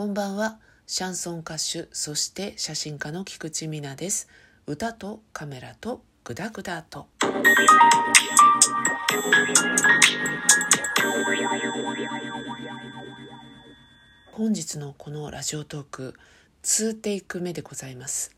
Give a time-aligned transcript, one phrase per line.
[0.00, 0.58] こんばんは。
[0.86, 4.28] シャンソン歌手、そして写真家の菊池美奈です。
[4.66, 7.08] 歌とカメラとグダグダと。
[14.32, 16.14] 本日のこのラジオトーク、
[16.62, 18.34] 2テイク目でございます。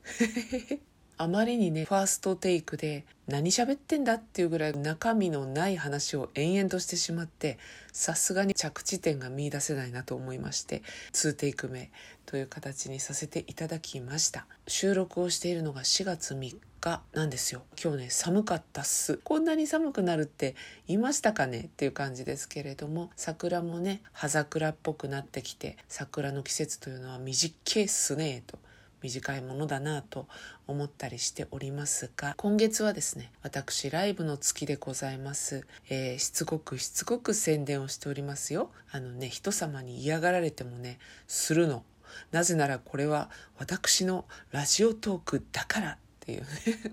[1.18, 7.58] あまりにね、ファーストテイクで何喋ってんだっていうぐらい中身のない話を延々としてしまって、
[7.92, 11.92] さすがに着地点が見出せないなと思いまして、2テイク目
[12.26, 14.46] という形にさせていただきました。
[14.66, 17.62] 収録をしているのが4月3日なんですよ。
[17.80, 19.18] 今日ね、寒かったっす。
[19.18, 20.56] こんなに寒くなるって
[20.88, 21.60] 言いましたかね？
[21.60, 28.58] っていう感じですけれども、桜もね、葉桜っぽくなってきて、桜の季節というのは短いっすねと。
[29.02, 30.26] 短いものだなと
[30.66, 38.70] 思ったりしておりますが今月はですね私ライブの月でございます、えーしつこくしつこく宣伝をしておりますよ。
[38.90, 41.84] あのね人様に嫌がられてもねするの。
[42.30, 46.46] なぜならこれは私のラジオトークだからっていう、ね、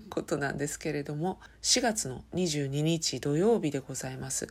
[0.08, 4.48] ことなんですけれども4月の22日土曜日でございます。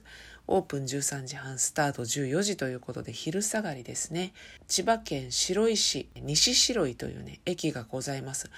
[0.52, 4.34] オープン13時半スタート14時ということで昼下がりですね。
[4.68, 8.50] 千葉県白井市西白井というね駅がございます。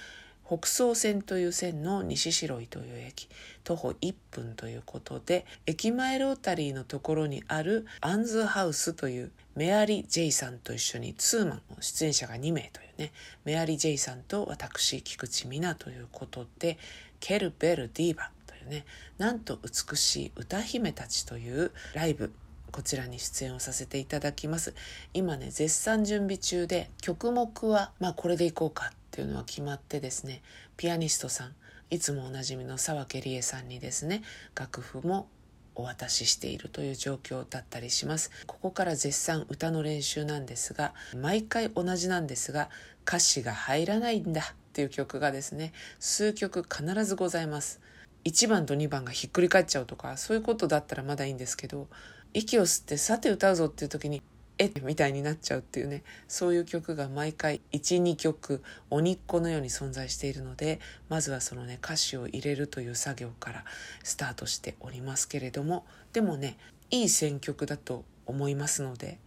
[0.46, 3.28] 北総線という線の西白井という駅。
[3.62, 13.12] 徒歩1分ということで駅前ロータリーのところにあるアンズハウスというメアリー・ジェイさんと一緒にツーマン出演者が2名というね
[13.44, 16.78] メアリー・ジェイさんと私菊池美奈ということで
[17.20, 18.30] ケルベル・ディーバ
[18.72, 18.84] ね。
[19.18, 22.32] なんと美しい歌姫たちというライブ
[22.72, 24.74] こちらに出演をさせていただきます。
[25.12, 30.42] 今ね絶賛準備中で曲目はまあこれでいこうかっていうのは決まってですね
[30.78, 31.54] ピアニストさん
[31.90, 34.22] いつもおなじみの沢家理恵さんにですね
[34.54, 35.28] 楽譜も
[35.74, 38.30] お渡ししているという状況だったりします。
[38.46, 42.70] ここから絶賛歌の練習なんですが毎回同じなんですが
[43.06, 47.80] 歌詞が入らないんだっていう曲がですね数曲必ずございます。
[48.24, 51.88] 1番と2番がひっくり返っちゃうとかそういうことだったらまだいいんですけど
[52.34, 54.22] 息を吸ってさて歌うぞっていう時に
[54.58, 63.64] えっみたいになっちゃうっていうねそういう曲が毎回12曲鬼っ子のように存在しているのでまずはそのね歌詞を入れるという作業から
[64.04, 66.58] スタートしておりますけれどもでもね
[66.90, 69.18] いい選曲だと思いますので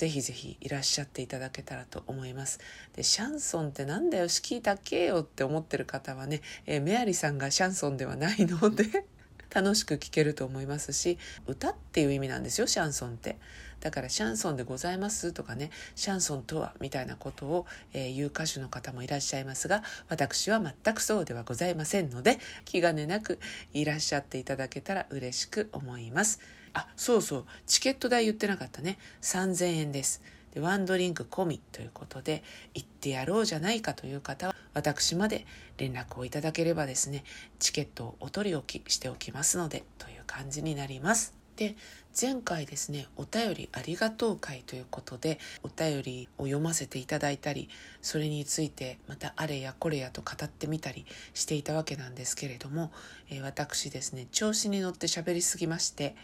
[0.00, 2.58] ぜひぜひいらっしゃっていただけたらと思います。
[2.96, 9.04] で、シャンソンってなんだよ、敷居高えよって思ってる方はね、えーメアリさんがシャンソンではないので、
[9.54, 13.36] 楽しく聴けると思いますし、歌っていう意味なんですよ、シャンソンって。
[13.80, 23.38] だからシャンソンでございますとかね、シャンソンとはみたいなことを、えー言う歌手の方もいらっしゃいますが、私は全くそうではございませんので、気兼ねなく
[23.74, 26.40] いらっしゃっていただけたら嬉しく思います。
[26.74, 28.98] あ、そうそう、チケット代言ってなかったね。
[29.22, 30.22] 3000円です。
[30.54, 32.42] で、ワンドリンク込みということで、
[32.74, 35.46] 行ってやろうじゃないかという方は、私まで
[35.78, 37.24] 連絡をいただければですね、
[37.58, 41.39] チケットをお取り置きしておきますので、という感じになります。
[41.60, 41.76] で、
[42.18, 47.68] 前回ですね、お便りありがとう会ということで、お便りを読ませていただいたり、
[48.00, 51.04] それについてまたあれやこれやと語ってみたり
[51.34, 52.90] していたわけなんですけれども、
[53.28, 56.16] えー私ですね、調子に乗って喋りすぎまして、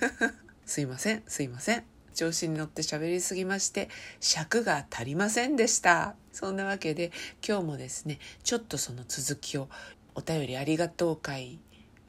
[0.64, 1.84] すいません、すいません。
[2.14, 6.14] 調子に乗って喋りすぎまして、尺が足りませんでした。
[6.32, 7.12] そんなわけで、
[7.46, 9.68] 今日もですね、ちょっとその続きを、
[10.14, 11.58] お便りありがとう会、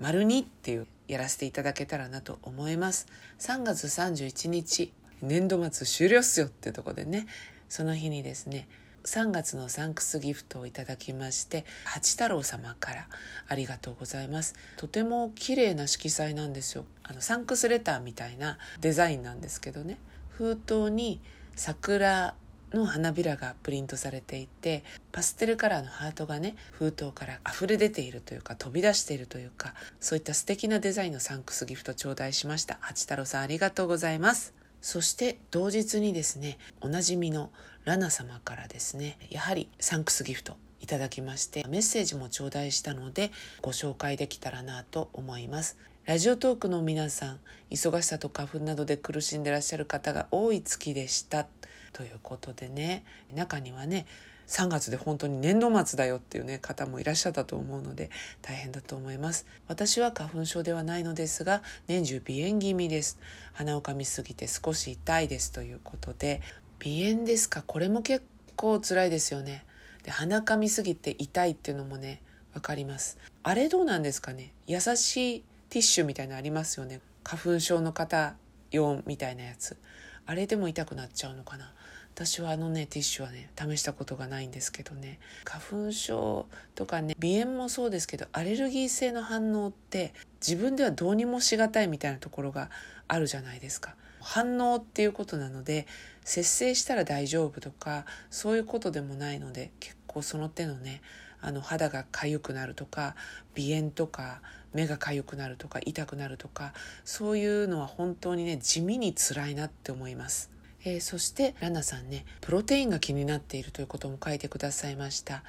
[0.01, 3.05] 丸2っていう、やらせていただけたらなと思います。
[3.39, 4.91] 3月31日、
[5.21, 7.27] 年度末終了っすよっていうところでね、
[7.69, 8.67] その日にですね、
[9.03, 13.07] 3月のサンクスギフトをいただきまして八太郎様から
[13.47, 14.55] ありがとうございます。
[14.77, 16.85] とても綺麗な色彩なんですよ。
[17.03, 19.97] あのサンクスレターみたいなデザインなんですけどね。
[20.29, 21.19] 封筒に
[21.55, 22.35] 桜
[22.73, 32.77] の花びらがプリントされていてパステルカラーのハートがね封筒から溢れ出ているというか飛び出しているというかそういった素敵なデザインのサンクスギフト頂戴しました。
[32.81, 34.53] 八太郎さんありがとうございます。
[34.81, 37.51] そして同日にですねおなじみの
[37.85, 43.31] ラナ様からですねやはりサンクスギフトいただきましてメッセージも頂戴したので
[43.61, 45.77] ご紹介できたらなと思います。
[46.05, 47.39] ラジオトークの皆さん
[47.69, 51.47] 忙しさと花粉などで苦しんでらっしゃる方が多い月でした。
[51.93, 53.03] ということでね
[53.33, 54.05] 中にはね
[54.47, 58.09] 3月で本当に年度末だよっていうね方もいらっしゃったと思うので
[58.41, 59.45] 大変だと思います。
[59.67, 63.17] 私は花粉症ではないのですが年中鼻炎気味です。
[63.53, 66.41] 鼻をかみすぎて少し痛いですということで
[66.83, 67.63] 鼻炎ですか？
[67.65, 68.25] これも結
[68.57, 69.63] 構辛いですよね。
[70.03, 72.21] で鼻かみすぎて痛いっていうのもね
[72.53, 73.17] わかります。
[73.43, 74.51] あれどうなんですかね？
[74.67, 76.99] 優しいティッシュみたいなのありますよね。
[77.23, 78.35] 花粉症の方
[78.71, 79.77] 用みたいなやつ。
[80.25, 81.73] あれでも痛くなっちゃうのかな。
[82.13, 85.19] 私はあのねティッシュはね試したことがないんですけどね。
[85.45, 86.45] 花粉症
[86.75, 90.13] とかね鼻炎もそうですけどアレルギー性の反応って
[90.45, 92.69] 自分ではどうにもしがたいみたいなところが
[93.07, 93.95] あるじゃないですか。
[94.19, 95.87] 反応っていうことなので
[96.23, 101.01] 節制したら大丈夫とかそういうことでもないので結構その手のね
[101.41, 103.15] あの肌が痒くなるとか
[103.55, 104.41] 鼻炎とか
[104.73, 106.73] 目が痒くなるとか痛くなるとか
[107.03, 110.49] そういうのは本当にね地味に辛いなって思います。
[110.83, 115.43] えー、そしてラナさんねプロテインが気になっているということも書いてくださいました。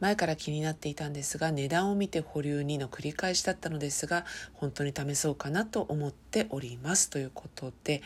[0.00, 4.24] 前から気になっていたんですが値段を見て保留2の繰り返しだったのですが
[4.54, 7.10] 本当に試そうかなと思っております。
[7.10, 8.02] ということで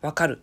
[0.00, 0.42] わかる。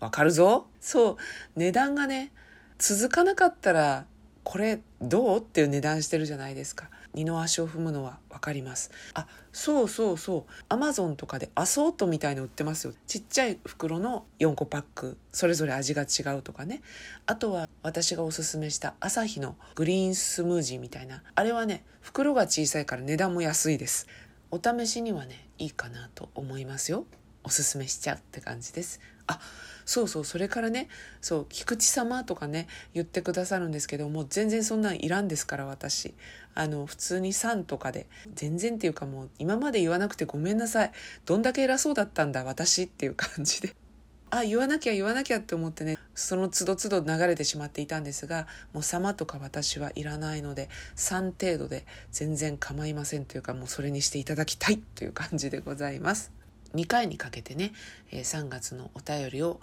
[0.00, 0.66] わかるぞ。
[0.80, 1.16] そう。
[1.54, 2.32] 値段がね
[2.78, 4.06] 続かなかったら
[4.42, 5.38] これどう？
[5.38, 6.90] っていう値段してるじゃないですか。
[7.14, 8.90] 二の足を踏むのは分かります。
[9.14, 10.52] あそうそうそう。
[10.68, 12.94] アマゾンとかでアソートみたいの売ってますよ。
[13.06, 16.82] ちっちゃい袋の4個パックそれぞれ味が違うとかね。
[17.26, 21.22] あとは私がおすすめした朝日のグリーンスムージーみたいな。
[21.34, 24.06] あれはね袋が小さいから値段も安いです。
[24.50, 27.04] お試しにはねいいかなと思いますよ。
[27.44, 29.00] おすすめしちゃうって感じです。
[29.26, 29.40] あ
[29.84, 30.88] そうそうそれからね
[31.20, 36.14] そう菊池様とかね言ってくださるんですけどもう全然そんなんいらんですから私
[36.54, 40.92] あの普通に「さん」とかで全然っていうかもう今まで言わなくてごめんなさい
[41.26, 43.74] どんだけ偉そうだったんだ私っていう感じで。
[44.34, 56.41] あ言わなきゃ言わなきゃって思ってねその都度都度流れてしまっていたんですがもう「様」とか私はいらないので3程度で全然構いませんというかもうそれにしていただきたいという感じでございます。
[56.74, 57.72] 2回にかけてね
[58.10, 59.60] 3月のお便りを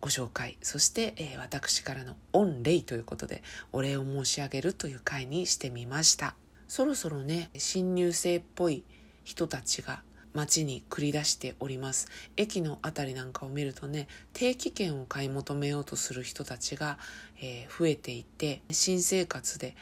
[0.00, 0.56] ご紹介。
[0.62, 3.42] そして、え私からの御礼ということで
[3.72, 6.34] お礼を申し上げるという回にしてみました。
[6.68, 8.84] そろそろね新入生っぽい
[9.24, 10.02] 人たちが
[10.34, 12.08] 街に繰り出しております。
[12.36, 16.98] 駅の辺りなんかを見るとね定期券を買い求めようとする人たちが、
[17.40, 19.76] え、増えていて新生活で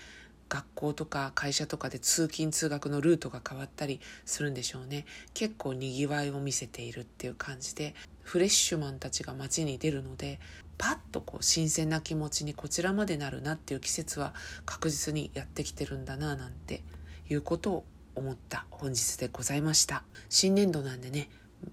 [0.49, 5.05] 学校とか会社とかで通勤通学のルートが変わったりするんでしょうね。
[5.35, 10.39] 結構にぎわいを見せているっていう感じでフレッシュマンたちが街に出るので
[10.79, 14.35] パッとこう新鮮な気持ちにこちらまでなるなっていう季節は
[14.65, 16.83] 確実にやってきてるんだななんて
[17.29, 17.85] いうことを
[18.15, 20.03] 思った本日でございました。
[20.29, 21.29] 新年度なんでね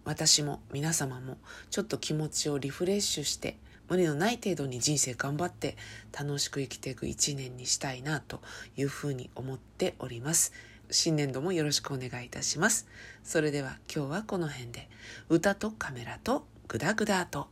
[0.06, 1.38] 私も皆様も
[1.70, 3.58] ちょっと気持ちをリフレッシュして
[3.94, 5.78] 無理のない程度に人生頑張って
[6.20, 8.42] 楽しく生きていく一年にしたいなと
[8.76, 10.52] いうふうに思っております。
[10.90, 12.88] 新年度もよろしくお願いいたします。
[13.24, 14.90] それでは今日はこの辺で
[15.30, 17.50] 歌とカメラとグダグダと。